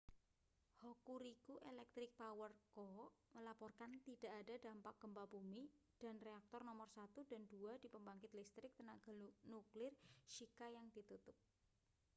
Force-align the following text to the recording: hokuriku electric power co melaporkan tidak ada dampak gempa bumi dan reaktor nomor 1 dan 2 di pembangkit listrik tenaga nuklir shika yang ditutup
hokuriku 0.81 1.53
electric 1.69 2.09
power 2.21 2.49
co 2.73 2.85
melaporkan 3.37 3.91
tidak 4.07 4.33
ada 4.41 4.55
dampak 4.67 4.95
gempa 5.01 5.23
bumi 5.33 5.65
dan 6.01 6.15
reaktor 6.27 6.61
nomor 6.69 6.89
1 6.97 7.05
dan 7.31 7.43
2 7.51 7.77
di 7.77 7.85
pembangkit 7.93 8.31
listrik 8.39 8.71
tenaga 8.79 9.13
nuklir 9.51 9.93
shika 10.33 10.67
yang 10.77 10.87
ditutup 10.97 11.37